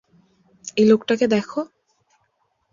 [0.77, 1.49] এই লোকটাকে দেখ।